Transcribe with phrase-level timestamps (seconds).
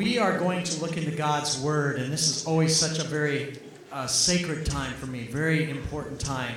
[0.00, 3.58] we are going to look into God's Word, and this is always such a very
[3.92, 6.54] uh, sacred time for me, very important time.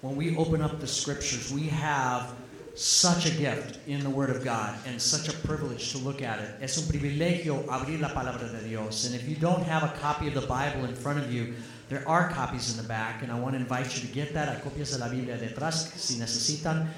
[0.00, 2.34] When we open up the Scriptures, we have
[2.74, 6.38] such a gift in the Word of God and such a privilege to look at
[6.38, 6.54] it.
[6.62, 9.04] Es un privilegio abrir la palabra de Dios.
[9.04, 11.52] And if you don't have a copy of the Bible in front of you,
[11.90, 14.48] there are copies in the back, and I want to invite you to get that.
[14.48, 16.88] Hay copias de la Biblia detrás si necesitan.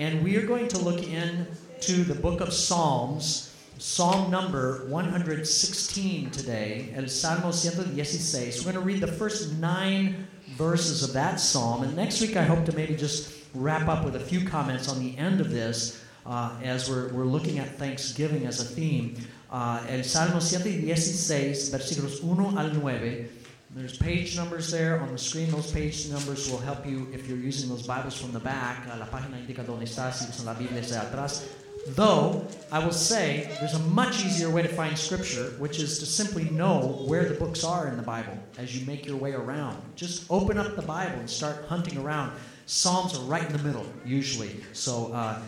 [0.00, 3.53] And we are going to look into the book of Psalms.
[3.78, 8.64] Psalm number 116 today, El Salmo 116.
[8.64, 11.82] We're going to read the first nine verses of that psalm.
[11.82, 15.00] And next week, I hope to maybe just wrap up with a few comments on
[15.00, 19.16] the end of this uh, as we're, we're looking at Thanksgiving as a theme.
[19.50, 23.28] Uh, el Salmo 116, versículos 1 al 9.
[23.74, 25.50] There's page numbers there on the screen.
[25.50, 28.86] Those page numbers will help you if you're using those Bibles from the back.
[28.86, 31.42] La página indica dónde está, si usan la Biblia de atrás.
[31.88, 36.06] Though, I will say, there's a much easier way to find Scripture, which is to
[36.06, 39.76] simply know where the books are in the Bible as you make your way around.
[39.94, 42.32] Just open up the Bible and start hunting around.
[42.66, 44.64] Psalms are right in the middle, usually.
[44.72, 45.42] So, uh,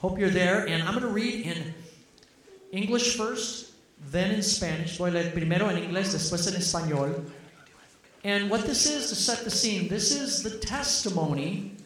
[0.00, 0.66] hope you're there.
[0.66, 1.72] And I'm going to read in
[2.72, 3.72] English first,
[4.10, 4.96] then in Spanish.
[4.98, 7.30] Voy a leer primero en inglés, después en español.
[8.24, 11.76] And what this is, to set the scene, this is the testimony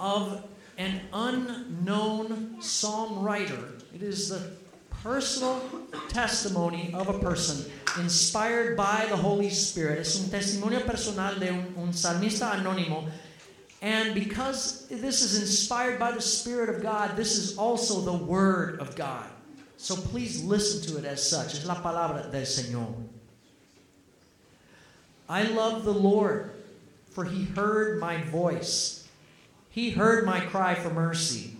[0.00, 0.44] of
[0.78, 3.74] an unknown psalm writer.
[3.94, 4.50] It is the
[5.02, 5.60] personal
[6.08, 9.98] testimony of a person inspired by the Holy Spirit.
[9.98, 13.10] Es un testimonio personal de un, un salmista anónimo.
[13.82, 18.78] And because this is inspired by the Spirit of God, this is also the Word
[18.78, 19.28] of God.
[19.76, 21.54] So please listen to it as such.
[21.54, 22.94] Es la palabra del Señor.
[25.28, 26.52] I love the Lord,
[27.10, 29.01] for he heard my voice.
[29.72, 31.56] He heard my cry for mercy.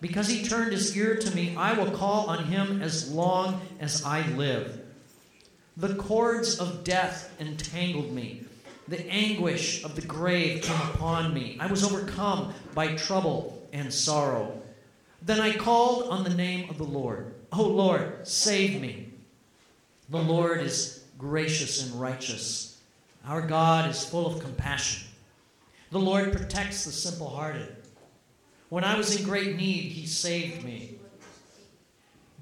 [0.00, 4.04] Because he turned his ear to me, I will call on him as long as
[4.04, 4.80] I live.
[5.76, 8.42] The cords of death entangled me.
[8.88, 11.56] The anguish of the grave came upon me.
[11.60, 14.60] I was overcome by trouble and sorrow.
[15.22, 17.34] Then I called on the name of the Lord.
[17.52, 19.12] Oh Lord, save me.
[20.10, 22.80] The Lord is gracious and righteous.
[23.24, 25.07] Our God is full of compassion.
[25.90, 27.74] The Lord protects the simple hearted.
[28.68, 30.98] When I was in great need, he saved me.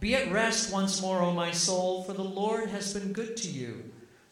[0.01, 3.49] Be at rest once more, O my soul, for the Lord has been good to
[3.49, 3.85] you.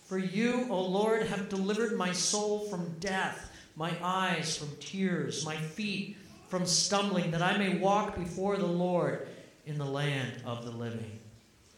[0.05, 5.57] For you, O Lord, have delivered my soul from death, my eyes from tears, my
[5.57, 6.17] feet
[6.49, 9.29] from stumbling, that I may walk before the Lord
[9.65, 11.21] in the land of the living.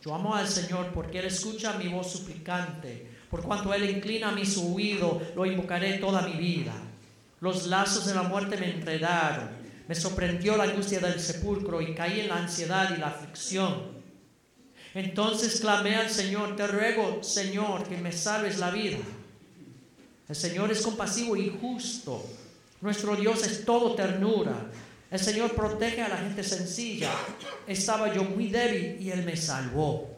[0.04, 3.06] Yo amo al Señor porque Él escucha mi voz suplicante.
[3.30, 6.72] Por cuanto Él inclina mi oído, lo invocaré toda mi vida.
[7.40, 9.50] Los lazos de la muerte me enredaron.
[9.88, 13.96] Me sorprendió la angustia del sepulcro y caí en la ansiedad y la aflicción.
[14.94, 18.98] Entonces clamé al Señor, te ruego, Señor, que me salves la vida.
[20.28, 22.24] El Señor es compasivo y justo.
[22.80, 24.70] Nuestro Dios es todo ternura.
[25.10, 27.10] El Señor protege a la gente sencilla.
[27.66, 30.16] Estaba yo muy débil y Él me salvó.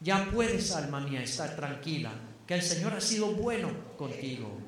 [0.00, 2.12] Ya puedes, alma mía, estar tranquila,
[2.46, 4.63] que el Señor ha sido bueno contigo.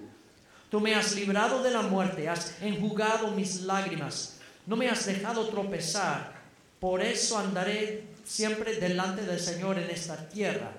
[0.71, 5.49] Tú me has librado de la muerte, has enjugado mis lágrimas, no me has dejado
[5.49, 6.35] tropezar.
[6.81, 10.73] Por eso andaré siempre delante del Señor en esta tierra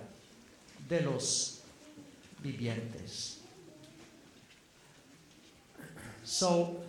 [0.88, 1.62] de los
[2.44, 3.38] vivientes.
[6.24, 6.84] So,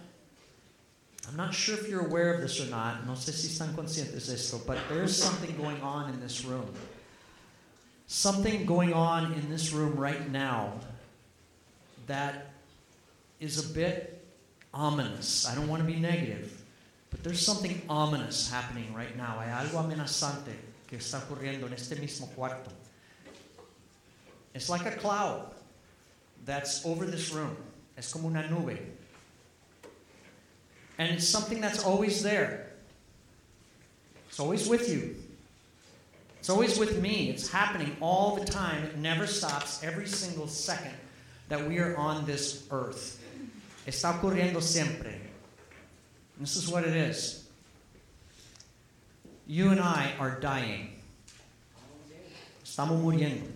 [1.29, 3.07] I'm not sure if you're aware of this or not.
[3.07, 6.67] No sé si están conscientes de esto, but there's something going on in this room.
[8.09, 10.73] Something going on in this room right now
[12.07, 12.48] that
[13.41, 14.25] is a bit
[14.75, 15.47] ominous.
[15.47, 16.63] I don't want to be negative,
[17.11, 19.39] but there's something ominous happening right now.
[19.41, 20.55] Hay algo amenazante
[20.89, 22.71] que está ocurriendo en este mismo cuarto.
[24.55, 25.53] It's like a cloud
[26.45, 27.57] that's over this room.
[27.97, 28.79] Es como una nube.
[30.99, 32.73] And it's something that's always there.
[34.29, 35.17] It's always with you.
[36.39, 37.31] It's always with me.
[37.31, 38.83] It's happening all the time.
[38.85, 40.95] It never stops every single second
[41.49, 43.18] that we are on this earth.
[43.89, 45.19] Está ocurriendo siempre.
[46.39, 47.49] This is what it is.
[49.47, 50.91] You and I are dying.
[52.63, 53.51] Estamos muriendo.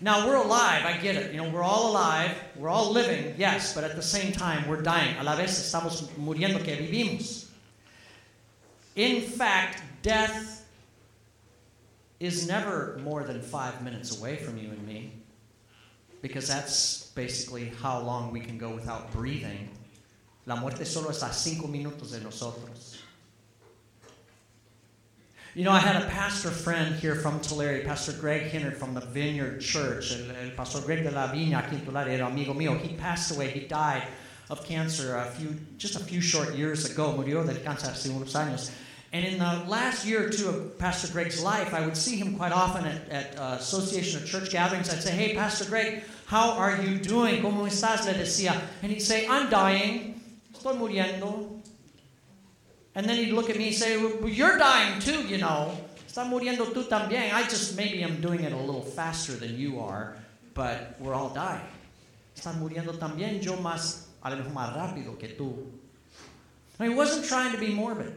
[0.00, 1.34] Now we're alive, I get it.
[1.34, 4.80] You know, we're all alive, we're all living, yes, but at the same time we're
[4.80, 5.16] dying.
[5.18, 7.46] A la vez estamos muriendo que vivimos.
[8.94, 10.64] In fact, death
[12.20, 15.12] is never more than five minutes away from you and me,
[16.22, 19.68] because that's basically how long we can go without breathing.
[20.46, 23.02] La muerte solo está a cinco minutos de nosotros.
[25.54, 29.00] You know, I had a pastor friend here from Tulare, Pastor Greg Hinnard from the
[29.00, 30.12] Vineyard Church.
[30.12, 32.78] El, el Pastor Greg de la Viña aquí en Tulare era amigo mío.
[32.80, 33.48] He passed away.
[33.48, 34.04] He died
[34.50, 37.12] of cancer a few, just a few short years ago.
[37.12, 38.70] Murió del cáncer hace unos años.
[39.12, 42.36] And in the last year or two of Pastor Greg's life, I would see him
[42.36, 44.92] quite often at, at uh, Association of Church gatherings.
[44.92, 47.42] I'd say, Hey, Pastor Greg, how are you doing?
[47.42, 48.04] ¿Cómo estás?
[48.04, 48.60] Le decía.
[48.82, 50.20] And he'd say, I'm dying.
[50.52, 51.58] Estoy muriendo.
[52.94, 55.74] And then he'd look at me and say, well, You're dying too, you know.
[56.06, 57.32] Está muriendo tú también.
[57.32, 60.16] I just, maybe I'm doing it a little faster than you are,
[60.52, 61.64] but we're all dying.
[62.36, 65.66] Está muriendo también, yo más, a lo mejor más rápido que tú.
[66.78, 68.14] I wasn't trying to be morbid.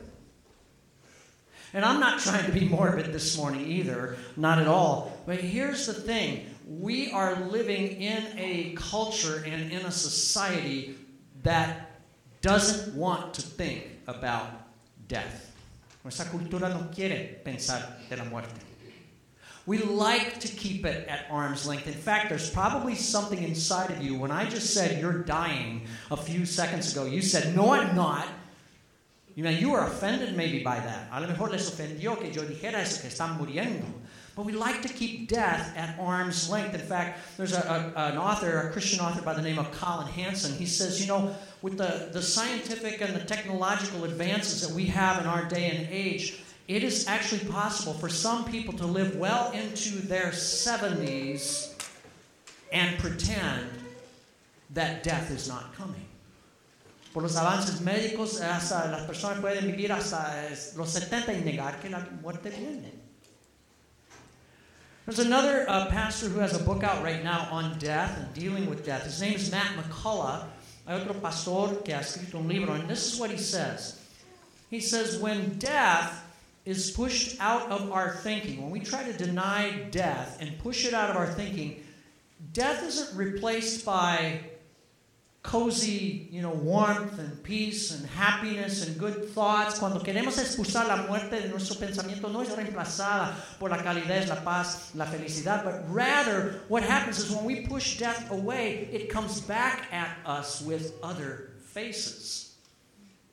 [1.74, 5.22] And I'm not trying to be morbid this morning either, not at all.
[5.26, 10.96] But here's the thing we are living in a culture and in a society
[11.44, 11.92] that
[12.42, 14.50] doesn't want to think about
[15.08, 15.54] death.
[16.04, 18.50] Nuestra cultura no quiere pensar de la muerte.
[19.68, 21.86] We like to keep it at arm's length.
[21.86, 24.18] In fact, there's probably something inside of you.
[24.18, 28.28] When I just said you're dying a few seconds ago, you said, No, I'm not.
[29.36, 31.08] You know, you were offended maybe by that.
[31.12, 33.86] A lo mejor les ofendió que yo dijera eso, que están muriendo.
[34.36, 36.74] But we like to keep death at arm's length.
[36.74, 40.08] In fact, there's a, a, an author, a Christian author by the name of Collin
[40.08, 40.54] Hansen.
[40.54, 45.20] He says, you know, with the, the scientific and the technological advances that we have
[45.22, 49.52] in our day and age, it is actually possible for some people to live well
[49.52, 51.74] into their 70s
[52.72, 53.70] and pretend
[54.74, 56.06] that death is not coming.
[57.14, 60.48] Por los avances médicos, hasta las personas pueden vivir hasta
[60.78, 63.02] los 70 y negar que la muerte viene.
[65.06, 68.70] There's another uh, pastor who has a book out right now on death and dealing
[68.70, 69.04] with death.
[69.04, 70.46] His name is Matt McCullough.
[70.88, 74.00] Hay otro pastor que ha escrito un libro, and this is what he says.
[74.70, 76.24] He says, When death
[76.66, 80.94] is pushed out of our thinking, when we try to deny death and push it
[80.94, 81.84] out of our thinking,
[82.54, 84.40] death isn't replaced by
[85.44, 89.80] cozy, you know, warmth and peace and happiness and good thoughts.
[89.80, 94.44] Cuando queremos expulsar la muerte de nuestro pensamiento, no es reemplazada por la calidez, la
[94.44, 99.42] paz, la felicidad, but rather what happens is when we push death away, it comes
[99.42, 102.58] back at us with other faces.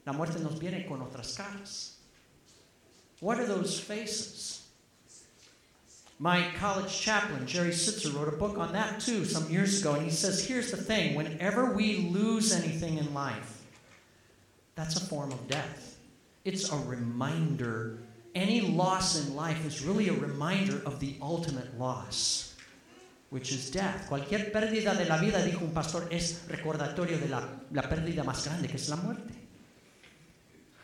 [0.06, 1.96] La muerte nos viene con otras caras.
[3.20, 4.67] What are those faces?
[6.20, 10.02] My college chaplain, Jerry Sittser, wrote a book on that too some years ago, and
[10.02, 13.62] he says here's the thing whenever we lose anything in life,
[14.74, 15.96] that's a form of death.
[16.44, 18.00] It's a reminder.
[18.34, 22.56] Any loss in life is really a reminder of the ultimate loss,
[23.30, 24.08] which is death.
[24.08, 28.44] Cualquier pérdida de la vida, dijo un pastor, es recordatorio de la, la pérdida más
[28.44, 29.47] grande, que es la muerte.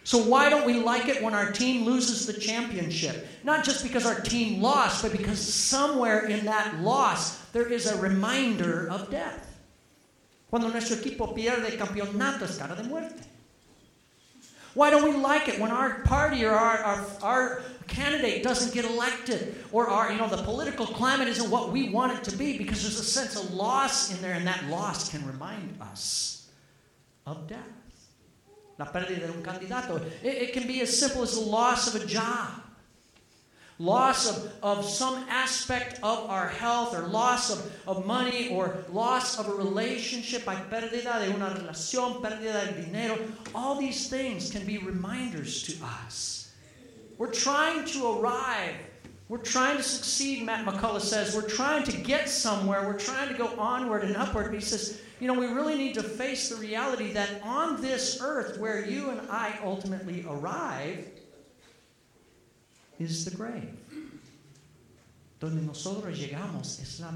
[0.05, 3.27] So, why don't we like it when our team loses the championship?
[3.43, 7.99] Not just because our team lost, but because somewhere in that loss there is a
[7.99, 9.51] reminder of death.
[10.51, 13.25] Cuando nuestro equipo pierde el campeonato es cara de muerte.
[14.75, 18.85] Why don't we like it when our party or our, our, our candidate doesn't get
[18.85, 22.59] elected or our, you know, the political climate isn't what we want it to be
[22.59, 26.51] because there's a sense of loss in there and that loss can remind us
[27.25, 27.84] of death.
[28.79, 29.97] La pérdida de un candidato.
[30.23, 32.51] It, it, can be as simple as the loss of a job,
[33.79, 39.39] loss of, of some aspect of our health, or loss of, of money, or loss
[39.39, 40.43] of a relationship.
[40.43, 43.17] Hay pérdida de una relación, pérdida de dinero.
[43.55, 46.53] All these things can be reminders to us.
[47.17, 48.75] We're trying to arrive.
[49.29, 51.35] We're trying to succeed, Matt McCullough says.
[51.35, 52.87] We're trying to get somewhere.
[52.87, 54.47] We're trying to go onward and upward.
[54.47, 58.21] But he says, you know, we really need to face the reality that on this
[58.21, 61.09] earth where you and I ultimately arrive
[62.99, 63.77] is the grave.
[65.41, 67.13] Donde nosotros llegamos es la,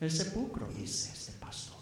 [0.00, 1.72] el sepulcro, dice este pastor.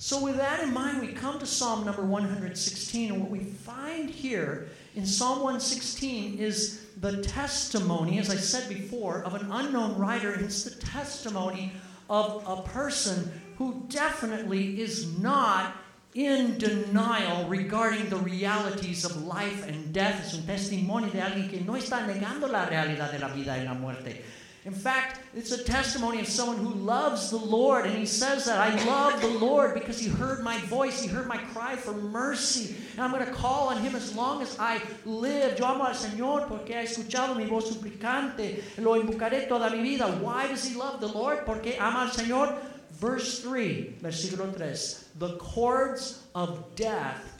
[0.00, 4.08] So, with that in mind, we come to Psalm number 116, and what we find
[4.08, 10.32] here in Psalm 116 is the testimony, as I said before, of an unknown writer.
[10.34, 11.72] It's the testimony
[12.10, 15.76] of a person who definitely is not
[16.14, 20.20] in denial regarding the realities of life and death.
[20.24, 23.64] Es un testimonio de alguien que no está negando la realidad de la vida y
[23.64, 24.24] la muerte.
[24.64, 28.58] In fact, it's a testimony of someone who loves the Lord, and he says that
[28.58, 32.76] I love the Lord because he heard my voice, he heard my cry for mercy,
[32.92, 35.58] and I'm going to call on him as long as I live.
[35.58, 40.06] Yo amo al Señor porque ha escuchado mi voz suplicante, lo invocaré toda mi vida.
[40.20, 41.46] Why does he love the Lord?
[41.46, 42.56] Porque ama al Señor.
[42.90, 45.06] Verse 3, versículo 3.
[45.20, 47.38] The cords of death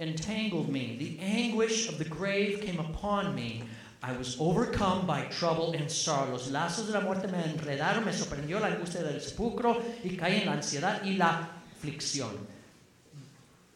[0.00, 0.96] entangled me.
[0.98, 3.62] The anguish of the grave came upon me.
[4.06, 6.32] I was overcome by trouble and sorrow.
[6.32, 10.42] Los lazos de la muerte me enredaron, me sorprendió la angustia del sepulcro y caí
[10.42, 11.48] en la ansiedad y la
[11.80, 12.36] aflicción.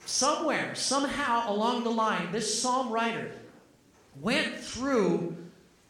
[0.04, 3.32] Somewhere, somehow along the line, this psalm writer
[4.20, 5.35] went through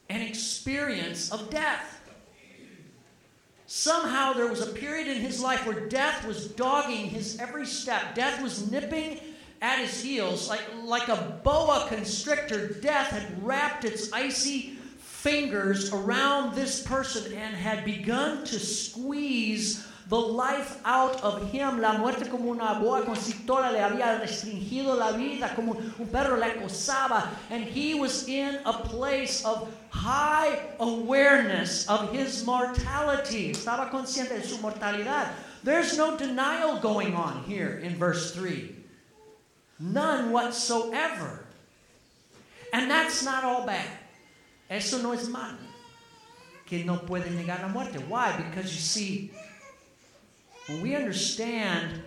[0.09, 2.01] an experience of death.
[3.67, 8.15] Somehow there was a period in his life where death was dogging his every step.
[8.15, 9.19] Death was nipping
[9.61, 12.69] at his heels like, like a boa constrictor.
[12.69, 20.19] Death had wrapped its icy fingers around this person and had begun to squeeze the
[20.19, 21.81] life out of him.
[21.81, 26.47] La muerte como una boa constrictora le había restringido la vida, como un perro le
[26.47, 27.29] acosaba.
[27.51, 33.53] And he was in a place of high awareness of his mortality.
[33.53, 35.29] Estaba consciente de su mortalidad.
[35.65, 38.78] There's no denial going on here in verse 3.
[39.79, 41.45] None whatsoever.
[42.73, 43.87] And that's not all bad.
[44.69, 45.57] Eso no es malo.
[46.67, 47.99] Que no puede negar la muerte.
[48.09, 48.37] Why?
[48.37, 49.31] Because you see,
[50.67, 52.03] when we understand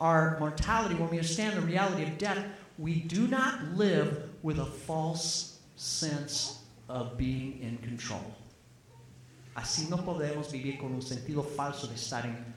[0.00, 2.42] our mortality, when we understand the reality of death,
[2.78, 8.24] we do not live with a false sense of being in control.
[9.54, 12.54] Así no podemos vivir con un sentido falso de estar en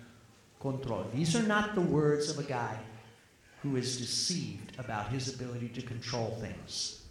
[0.60, 1.06] control.
[1.14, 2.78] These are not the words of a guy
[3.64, 7.02] who is deceived about his ability to control things.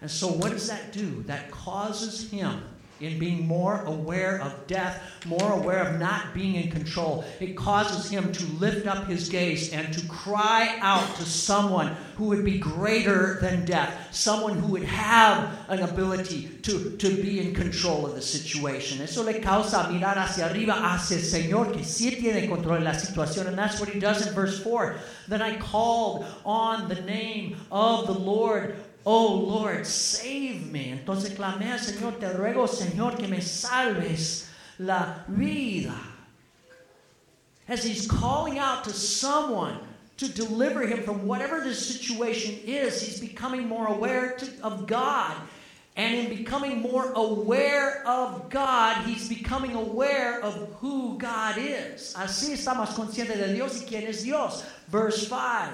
[0.00, 1.22] And so, what does that do?
[1.24, 2.62] That causes him
[3.00, 7.24] in being more aware of death, more aware of not being in control.
[7.40, 12.24] It causes him to lift up his gaze and to cry out to someone who
[12.26, 17.54] would be greater than death, someone who would have an ability to, to be in
[17.54, 19.00] control of the situation.
[19.02, 22.92] Eso le causa mirar hacia arriba, hacia el Señor que sí tiene control de la
[22.92, 23.46] situación.
[23.46, 24.96] And that's what he does in verse 4.
[25.28, 28.76] Then I called on the name of the Lord
[29.08, 30.90] Oh Lord, save me.
[30.90, 34.48] Entonces clamé al Señor, te ruego, Señor, que me salves
[34.80, 35.94] la vida.
[37.68, 39.78] As he's calling out to someone
[40.16, 45.36] to deliver him from whatever the situation is, he's becoming more aware to, of God.
[45.94, 52.12] And in becoming more aware of God, he's becoming aware of who God is.
[52.18, 54.64] Así está más consciente de Dios y quién es Dios.
[54.88, 55.70] Verse 5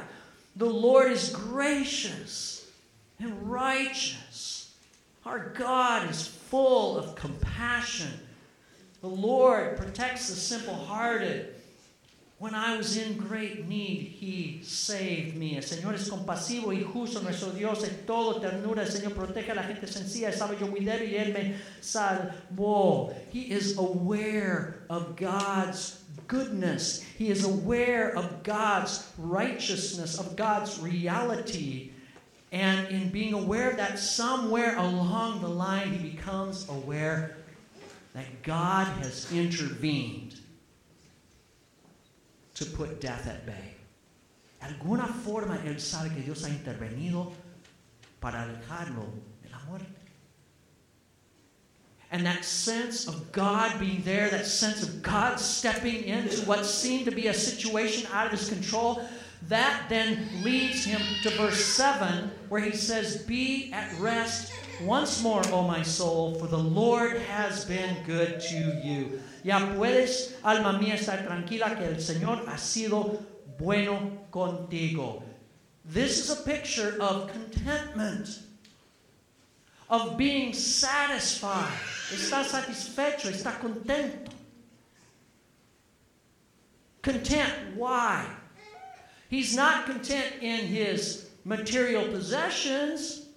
[0.57, 2.52] The Lord is gracious
[3.23, 4.75] and righteous.
[5.25, 8.11] Our God is full of compassion.
[9.01, 11.55] The Lord protects the simple hearted.
[12.39, 15.57] When I was in great need, He saved me.
[15.57, 17.21] El Señor es compasivo y justo.
[17.21, 18.79] Nuestro Dios es todo ternura.
[18.79, 20.29] El Señor protege a la gente sencilla.
[20.29, 23.15] Estaba yo muy débil y Él me salvó.
[23.31, 27.05] He is aware of God's goodness.
[27.17, 31.92] He is aware of God's righteousness, of God's reality.
[32.53, 37.39] And in being aware of that, somewhere along the line, he becomes aware
[38.13, 40.39] that God has intervened
[42.55, 43.75] to put death at bay.
[44.63, 47.33] Alguna forma, él sabe que Dios ha intervenido
[48.21, 49.07] para alejarlo
[49.43, 49.87] de la muerte.
[52.11, 57.07] And that sense of God being there, that sense of God stepping into what seemed
[57.07, 59.03] to be a situation out of his control,
[59.49, 65.43] that then leads him to verse 7, where he says, Be at rest once more,
[65.49, 69.21] O my soul, for the Lord has been good to you.
[69.43, 73.25] Ya puedes, alma mía, estar tranquila que el Señor ha sido
[73.59, 75.23] bueno contigo.
[75.85, 78.39] This is a picture of contentment,
[79.91, 81.73] of being satisfied.
[82.13, 84.31] Está satisfecho, está contento.
[87.03, 87.77] Content.
[87.77, 88.25] Why?
[89.33, 93.29] He's not content in his material possessions.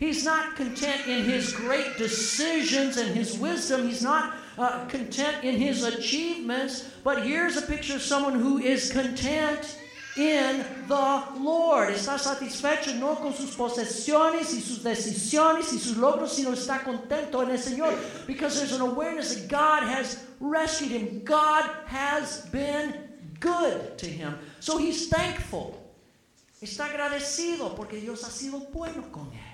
[0.00, 3.86] He's not content in his great decisions and his wisdom.
[3.86, 6.90] He's not uh, content in his achievements.
[7.04, 9.78] But here's a picture of someone who is content
[10.16, 11.90] in the Lord.
[11.90, 17.44] Está satisfecho no con sus posesiones y sus decisiones y sus logros, sino está contento
[17.44, 21.22] en el Señor because there's an awareness that God has rescued him.
[21.22, 23.11] God has been
[23.42, 24.38] good to him.
[24.60, 25.78] So he's thankful.
[26.62, 29.52] Está agradecido porque Dios ha sido bueno con él.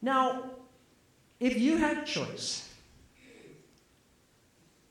[0.00, 0.44] Now,
[1.40, 2.68] if you had a choice,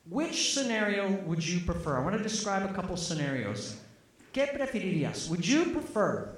[0.09, 1.97] which scenario would you prefer?
[1.97, 3.77] I want to describe a couple scenarios.
[4.33, 5.29] ¿Qué preferirías?
[5.29, 6.34] Would you prefer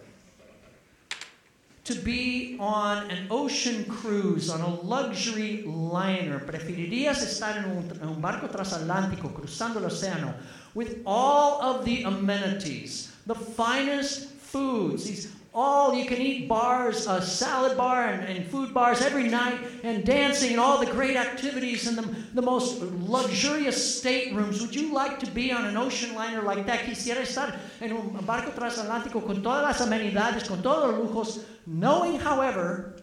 [1.87, 6.39] to be on an ocean cruise, on a luxury liner?
[6.39, 10.33] ¿Preferirías estar en un, en un barco transatlántico cruzando el océano
[10.73, 17.19] with all of the amenities, the finest foods, these all you can eat bars, a
[17.19, 21.87] salad bar, and, and, food bars every night, and dancing, and all the great activities,
[21.87, 22.03] and the,
[22.35, 24.61] the most luxurious staterooms.
[24.61, 26.81] Would you like to be on an ocean liner like that?
[26.81, 32.19] Quisiera estar en un barco transatlántico con todas las amenidades, con todos los lujos, knowing,
[32.19, 33.01] however,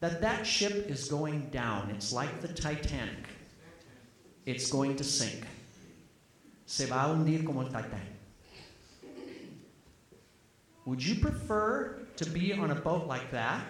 [0.00, 1.88] that that ship is going down.
[1.90, 3.28] It's like the Titanic.
[4.44, 5.46] It's going to sink.
[6.66, 8.17] Se va a hundir como el Titanic.
[10.88, 13.60] Would you prefer to be on a boat like that?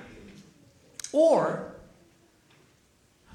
[1.11, 1.75] Or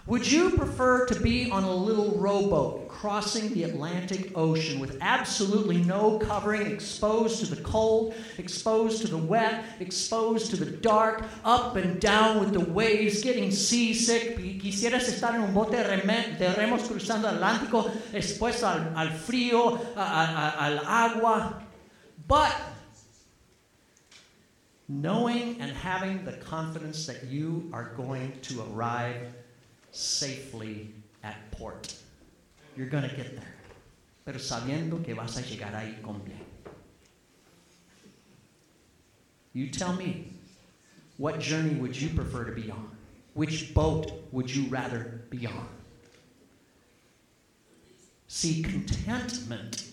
[0.07, 5.83] would you prefer to be on a little rowboat crossing the Atlantic Ocean with absolutely
[5.83, 11.75] no covering, exposed to the cold, exposed to the wet, exposed to the dark, up
[11.75, 14.37] and down with the waves, getting seasick?
[14.61, 21.61] Quisieras estar en un bote de remos cruzando Atlántico, expuesto al, frío, al agua.
[22.25, 22.55] But
[24.87, 29.33] knowing and having the confidence that you are going to arrive
[29.91, 31.95] safely at port.
[32.75, 33.55] You're going to get there.
[34.25, 36.39] Pero sabiendo que vas a llegar ahí con bien.
[39.53, 40.33] You tell me,
[41.17, 42.89] what journey would you prefer to be on?
[43.35, 45.67] Which boat would you rather be on?
[48.27, 49.85] See, contentment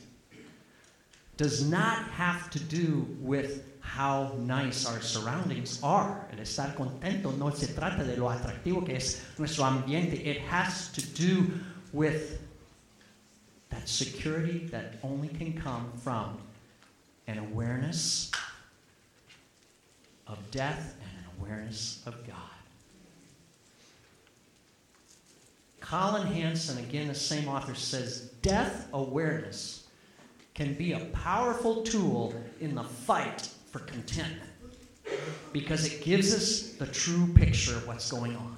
[1.36, 6.26] does not have to do with how nice our surroundings are.
[6.32, 10.24] El estar contento no se trata de lo atractivo que es nuestro ambiente.
[10.24, 11.50] It has to do
[11.92, 12.40] with
[13.70, 16.38] that security that only can come from
[17.26, 18.30] an awareness
[20.26, 22.36] of death and an awareness of God.
[25.80, 29.88] Collin Hansen, again, the same author, says death awareness
[30.54, 34.50] can be a powerful tool in the fight for contentment
[35.52, 38.56] because it gives us the true picture of what's going on.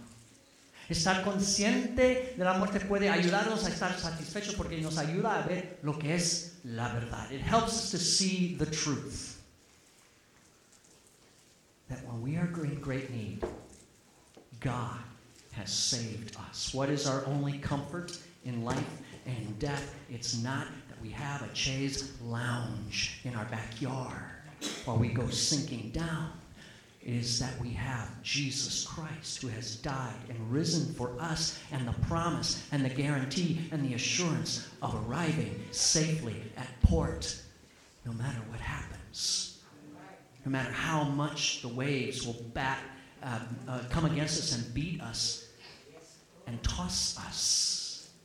[0.90, 5.78] Estar consciente de la muerte puede ayudarnos a estar satisfechos porque nos ayuda a ver
[5.82, 7.30] lo que es la verdad.
[7.30, 9.40] It helps us to see the truth.
[11.88, 13.42] That when we are in great need,
[14.60, 14.98] God
[15.52, 16.74] has saved us.
[16.74, 19.94] What is our only comfort in life and death?
[20.10, 24.31] It's not that we have a chaise lounge in our backyard
[24.84, 26.32] while we go sinking down
[27.04, 31.92] is that we have Jesus Christ who has died and risen for us, and the
[32.06, 37.36] promise and the guarantee and the assurance of arriving safely at port
[38.04, 39.58] no matter what happens.
[40.44, 42.78] No matter how much the waves will bat,
[43.22, 45.46] uh, uh, come against us and beat us
[46.46, 47.71] and toss us.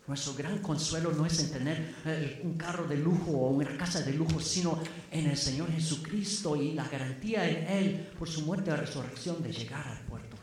[0.08, 4.02] Nuestro gran consuelo no es en tener eh, un carro de lujo o una casa
[4.02, 8.72] de lujo, sino en el Señor Jesucristo y la garantía en Él por su muerte
[8.72, 10.38] y resurrección de llegar al puerto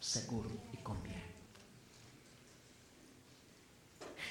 [0.00, 1.14] seguro y con bien.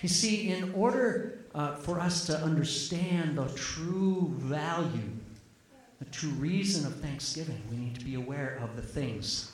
[0.02, 5.10] You see, in order uh, for us to understand the true value,
[6.00, 9.52] the true reason of Thanksgiving, we need to be aware of the things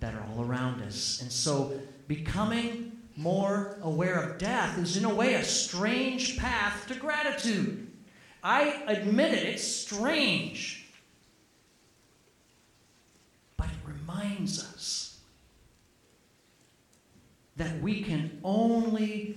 [0.00, 1.20] that are all around us.
[1.20, 1.72] And so,
[2.08, 7.88] becoming more aware of death is, in a way, a strange path to gratitude.
[8.42, 10.86] I admit it, it's strange.
[13.56, 15.20] But it reminds us
[17.56, 19.36] that we can only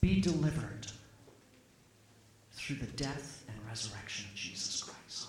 [0.00, 0.86] be delivered
[2.52, 5.28] through the death and resurrection of Jesus Christ.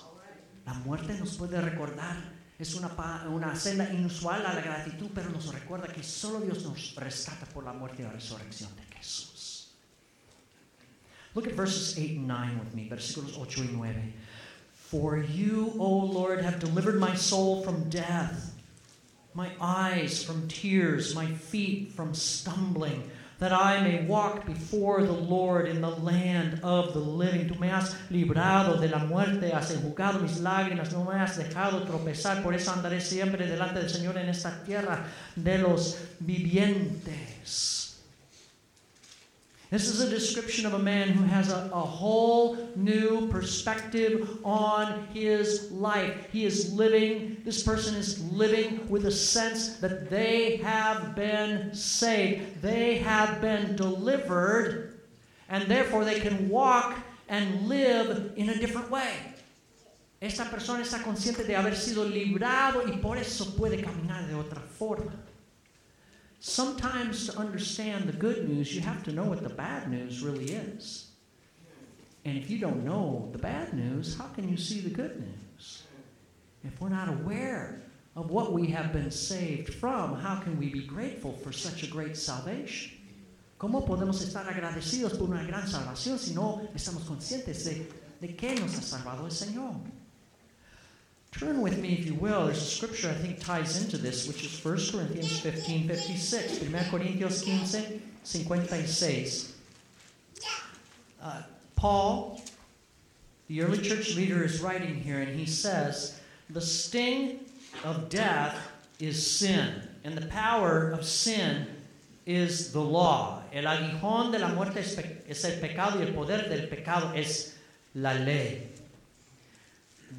[0.66, 2.18] La muerte nos puede recordar
[2.60, 2.90] Es una,
[3.30, 7.64] una senda inusual a la gratitud, pero nos recuerda que solo Dios nos rescata por
[7.64, 9.76] la muerte y la resurrección de Jesús.
[11.36, 14.14] Look at verses 8 and 9 with me, versículos 8 y 9.
[14.74, 18.56] For you, O Lord, have delivered my soul from death,
[19.36, 23.04] my eyes from tears, my feet from stumbling
[23.40, 27.48] that I may walk before the Lord in the land of the living.
[27.48, 31.84] Tú me has librado de la muerte, has enjugado mis lágrimas, no me has dejado
[31.84, 37.87] tropezar, por eso andaré siempre delante del Señor en esta tierra de los vivientes.
[39.70, 45.06] This is a description of a man who has a, a, whole new perspective on
[45.14, 46.16] his life.
[46.32, 52.62] He is living, this person is living with a sense that they have been saved,
[52.62, 55.02] they have been delivered,
[55.50, 56.96] and therefore they can walk
[57.28, 59.16] and live in a different way.
[60.22, 64.62] Esta persona está consciente de haber sido librado y por eso puede caminar de otra
[64.62, 65.12] forma.
[66.40, 70.52] Sometimes to understand the good news, you have to know what the bad news really
[70.52, 71.08] is.
[72.26, 75.84] And if you don't know the bad news, how can you see the good news?
[76.64, 77.82] If we're not aware
[78.16, 81.88] of what we have been saved from, how can we be grateful for such a
[81.88, 82.92] great salvation?
[83.60, 87.88] ¿Cómo podemos estar agradecidos por una gran salvación si no estamos conscientes de,
[88.22, 89.76] de que nos ha salvado el Señor?
[91.32, 92.46] Turn with me, if you will.
[92.46, 96.60] There's a scripture I think ties into this, which is 1 Corinthians 15 56.
[96.62, 99.54] 1 Corintios 15 56.
[101.22, 101.42] Uh,
[101.76, 102.42] Paul,
[103.48, 107.40] the early church leader, is writing here, and he says, The sting
[107.84, 108.56] of death
[109.00, 111.68] is sin, and the power of sin
[112.26, 113.42] is the law.
[113.54, 117.56] El aguijón de la muerte es, es el pecado, y el poder del pecado es
[117.96, 118.68] la ley.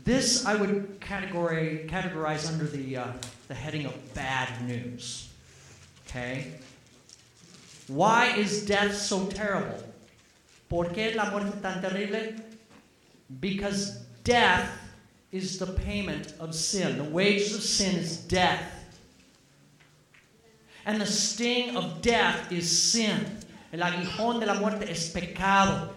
[0.05, 3.13] This I would categori- categorize under the, uh,
[3.49, 5.29] the heading of bad news.
[6.07, 6.53] Okay?
[7.89, 9.83] Why is death so terrible?
[10.69, 12.35] ¿Por qué la muerte tan terrible?
[13.41, 14.71] Because death
[15.33, 16.99] is the payment of sin.
[16.99, 18.63] The wages of sin is death.
[20.85, 23.39] And the sting of death is sin.
[23.73, 25.95] El aguijón de la muerte es pecado.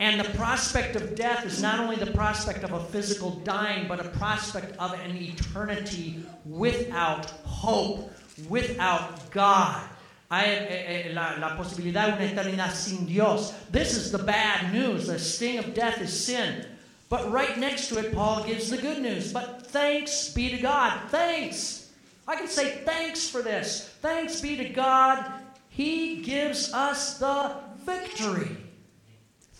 [0.00, 4.04] And the prospect of death is not only the prospect of a physical dying, but
[4.04, 8.12] a prospect of an eternity without hope,
[8.48, 9.82] without God.
[10.30, 13.52] Eh, eh, la posibilidad de una eternidad sin Dios.
[13.72, 15.06] This is the bad news.
[15.06, 16.66] The sting of death is sin.
[17.08, 19.32] But right next to it, Paul gives the good news.
[19.32, 21.00] But thanks be to God.
[21.08, 21.90] Thanks.
[22.28, 23.88] I can say thanks for this.
[24.00, 25.24] Thanks be to God.
[25.70, 27.54] He gives us the
[27.86, 28.67] victory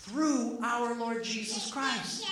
[0.09, 2.25] through our Lord Jesus Christ.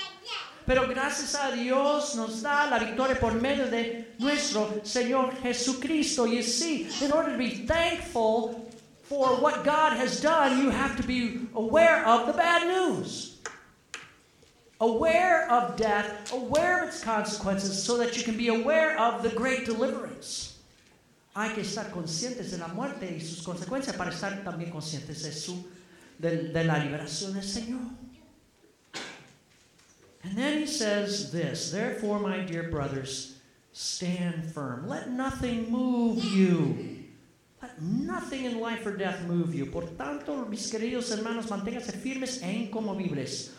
[0.65, 6.25] Pero gracias a Dios nos da la victoria por medio de nuestro Señor Jesucristo.
[6.25, 8.69] You see, in order to be thankful
[9.03, 13.37] for what God has done, you have to be aware of the bad news.
[14.81, 19.29] Aware of death, aware of its consequences, so that you can be aware of the
[19.29, 20.59] great deliverance.
[21.33, 25.31] Hay que estar conscientes de la muerte y sus consecuencias para estar también conscientes de,
[25.31, 25.65] su,
[26.19, 27.91] de, de la liberación del Señor.
[30.23, 33.37] And then he says this Therefore, my dear brothers,
[33.71, 34.87] stand firm.
[34.87, 37.05] Let nothing move you.
[37.61, 39.65] Let nothing in life or death move you.
[39.67, 43.51] Por tanto, mis queridos hermanos, manténganse firmes e incomovibles.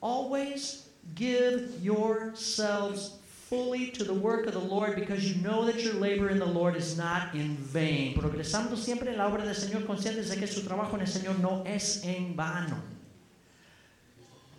[0.00, 3.18] Always give yourselves
[3.48, 6.46] fully to the work of the Lord because you know that your labor in the
[6.46, 8.14] Lord is not in vain.
[8.16, 11.38] Progresando siempre en la obra del Señor, conscientes de que su trabajo en el Señor
[11.40, 12.76] no es en vano.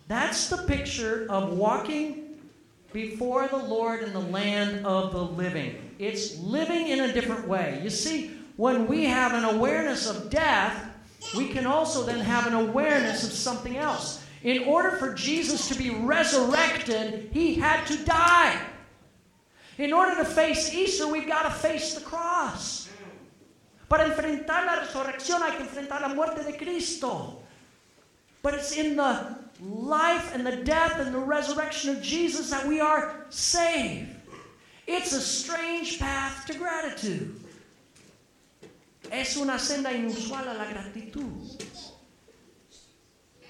[0.08, 2.38] That's the picture of walking
[2.92, 5.76] before the Lord in the land of the living.
[5.98, 7.80] It's living in a different way.
[7.82, 10.90] You see, when we have an awareness of death,
[11.36, 14.24] we can also then have an awareness of something else.
[14.44, 18.60] In order for Jesus to be resurrected, he had to die.
[19.78, 22.88] In order to face Easter, we've got to face the cross.
[23.88, 27.38] Para enfrentar la resurrección hay que enfrentar la muerte de Cristo.
[28.42, 32.80] But it's in the life and the death and the resurrection of Jesus that we
[32.80, 34.10] are saved.
[34.86, 37.40] It's a strange path to gratitude.
[39.10, 41.64] Es una senda inusual a la gratitud.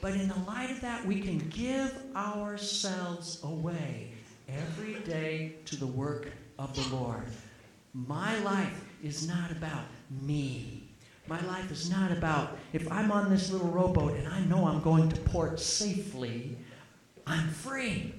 [0.03, 4.16] But in the light of that, we can give ourselves away
[4.49, 6.29] every day to the work
[6.59, 7.25] of the Lord.
[7.93, 9.85] My life is not about
[10.23, 10.89] me.
[11.29, 14.81] My life is not about if I'm on this little rowboat and I know I'm
[14.83, 16.57] going to port safely,
[17.27, 18.15] I'm free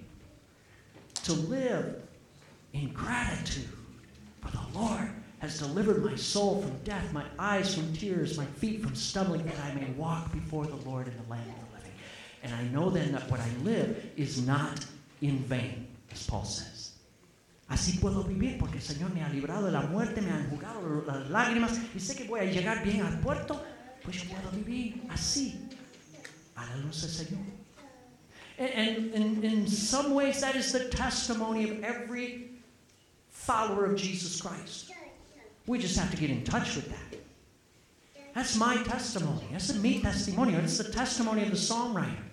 [1.24, 2.02] to live
[2.74, 3.70] in gratitude.
[4.42, 8.82] For the Lord has delivered my soul from death, my eyes from tears, my feet
[8.82, 11.92] from stumbling, that I may walk before the Lord in the land of the living.
[12.44, 14.86] And I know then that what I live is not
[15.22, 16.93] in vain, says.
[17.70, 21.04] Así puedo vivir porque el Señor me ha librado de la muerte, me ha enjugado
[21.06, 23.62] las lágrimas y sé que voy a llegar bien al puerto,
[24.04, 25.67] pues yo puedo vivir así,
[26.56, 27.43] a la luz del Señor.
[28.58, 32.50] And, and, in some ways, that is the testimony of every
[33.30, 34.91] follower of Jesus Christ.
[35.67, 37.20] We just have to get in touch with that.
[38.34, 39.46] That's my testimony.
[39.52, 40.63] That's a me testimonio.
[40.63, 42.24] It's the testimony of the psalm writer.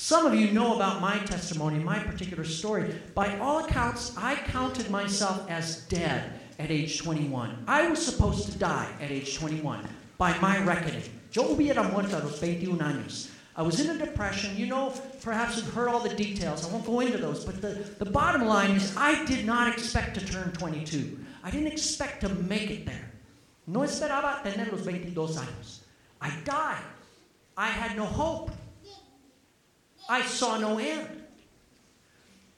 [0.00, 2.94] Some of you know about my testimony, my particular story.
[3.16, 7.64] By all accounts, I counted myself as dead at age 21.
[7.66, 11.02] I was supposed to die at age 21 by my reckoning.
[11.32, 13.30] Yo hubiera muerto a los 21 años.
[13.56, 14.56] I was in a depression.
[14.56, 16.64] You know, perhaps you've heard all the details.
[16.64, 17.44] I won't go into those.
[17.44, 21.18] But the, the bottom line is, I did not expect to turn 22.
[21.42, 23.10] I didn't expect to make it there.
[23.66, 25.80] No esperaba tener los 22 años.
[26.20, 26.84] I died.
[27.56, 28.52] I had no hope.
[30.08, 31.08] I saw no end.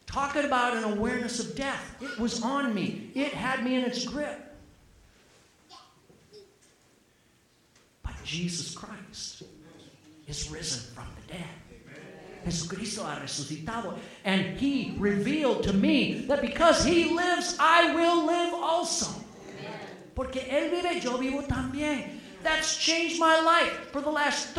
[0.06, 4.04] Talking about an awareness of death, it was on me, it had me in its
[4.04, 4.56] grip.
[8.02, 9.44] But Jesus Christ
[10.26, 11.48] is risen from the dead.
[12.44, 13.98] Jesucristo ha resucitado.
[14.24, 19.10] And he revealed to me that because he lives, I will live also.
[20.14, 22.18] Porque él vive, yo vivo también.
[22.42, 24.54] That's changed my life for the last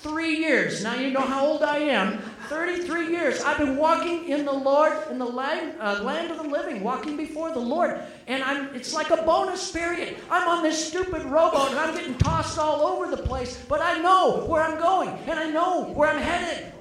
[0.00, 0.82] 33 years.
[0.82, 2.18] Now you know how old I am.
[2.48, 3.42] 33 years.
[3.42, 7.18] I've been walking in the Lord, in the land, uh, land of the living, walking
[7.18, 8.00] before the Lord.
[8.26, 10.16] And I'm, it's like a bonus period.
[10.30, 13.98] I'm on this stupid rowboat and I'm getting tossed all over the place, but I
[14.00, 16.72] know where I'm going and I know where I'm headed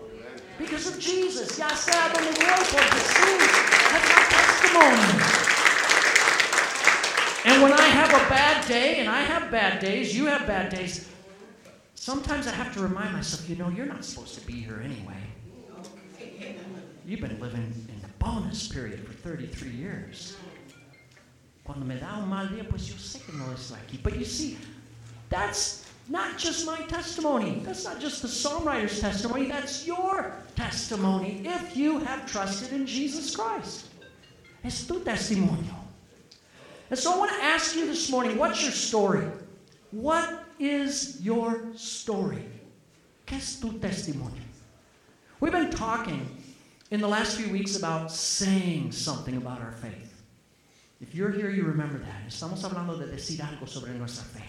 [0.58, 1.60] because of Jesus.
[1.60, 3.47] Ya sea donde voy por Jesús.
[3.91, 5.49] That's my testimony.
[7.45, 10.69] And when I have a bad day, and I have bad days, you have bad
[10.69, 11.08] days,
[12.10, 15.22] sometimes I have to remind myself, you know, you're not supposed to be here anyway.
[17.06, 20.36] You've been living in the bonus period for 33 years.
[21.63, 24.02] Cuando me da un mal día, pues yo sé que no es aquí.
[24.02, 24.58] But you see,
[25.30, 27.62] that's not just my testimony.
[27.63, 29.45] That's not just the songwriter's testimony.
[29.45, 33.86] That's your testimony if you have trusted in Jesus Christ.
[34.63, 35.76] Es tu testimonio.
[36.89, 39.28] And so I want to ask you this morning what's your story?
[39.91, 42.45] What is your story?
[43.26, 44.43] ¿Qué tu testimonio?
[45.39, 46.30] We've been talking
[46.91, 50.22] in the last few weeks about saying something about our faith.
[51.02, 52.28] If you're here, you remember that.
[52.28, 54.43] Estamos hablando de decir algo sobre nuestra fe.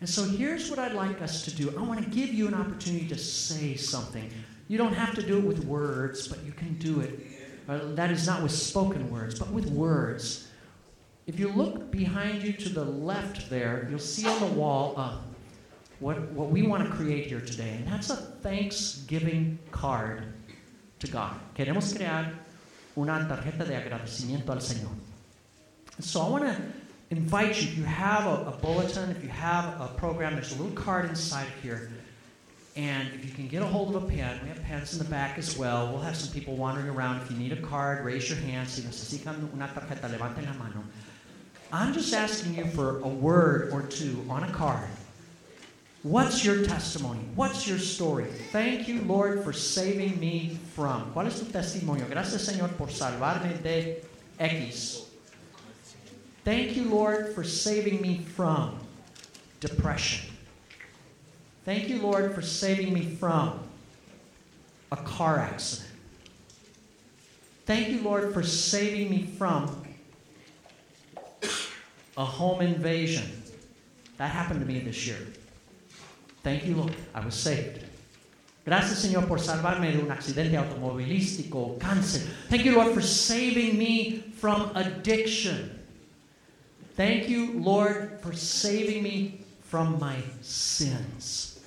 [0.00, 2.54] And so here's what I'd like us to do I want to give you an
[2.54, 4.30] opportunity to say something.
[4.68, 7.20] You don't have to do it with words, but you can do it.
[7.68, 10.48] Uh, that is not with spoken words, but with words.
[11.26, 15.18] If you look behind you to the left there, you'll see on the wall uh,
[16.00, 20.24] what, what we want to create here today, and that's a Thanksgiving card
[20.98, 21.36] to God.
[21.54, 22.32] Queremos crear
[22.96, 24.90] una tarjeta de agradecimiento al Señor.
[26.00, 26.56] So I want to
[27.10, 30.60] invite you, if you have a, a, bulletin, if you have a program, there's a
[30.60, 31.90] little card inside here.
[32.74, 35.04] And if you can get a hold of a pen, we have pens in the
[35.04, 35.92] back as well.
[35.92, 37.20] We'll have some people wandering around.
[37.20, 38.68] If you need a card, raise your hand.
[38.68, 40.82] Si necesitan una tarjeta, levanten la mano.
[41.72, 44.88] I'm just asking you for a word or two on a card.
[46.02, 47.20] What's your testimony?
[47.34, 48.26] What's your story?
[48.50, 51.12] Thank you, Lord, for saving me from.
[51.14, 52.06] ¿Cuál es tu testimonio?
[52.10, 54.02] Gracias, Señor, por salvarme de
[54.38, 55.06] X.
[56.44, 58.78] Thank you, Lord, for saving me from
[59.60, 60.28] depression.
[61.64, 63.60] Thank you, Lord, for saving me from
[64.90, 65.88] a car accident.
[67.64, 69.81] Thank you, Lord, for saving me from
[72.16, 73.42] a home invasion.
[74.18, 75.18] That happened to me this year.
[76.42, 76.94] Thank you, Lord.
[77.14, 77.84] I was saved.
[78.64, 82.22] Gracias, Señor, por salvarme de un accidente automovilístico, cáncer.
[82.48, 85.80] Thank you, Lord, for saving me from addiction.
[86.96, 91.58] Thank you, Lord, for saving me from my sins,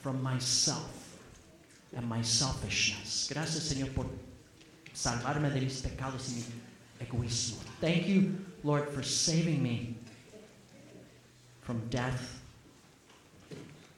[0.00, 1.18] from myself
[1.94, 3.28] and my selfishness.
[3.30, 4.06] Gracias, Señor, por
[4.94, 6.44] salvarme de mis pecados y mi
[7.00, 7.58] egoísmo.
[7.80, 9.94] Thank you, Lord, for saving me
[11.62, 12.40] from death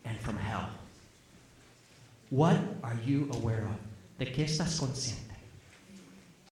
[0.05, 0.69] and from hell.
[2.31, 3.77] What are you aware of?
[4.19, 5.22] ¿De qué estás consciente?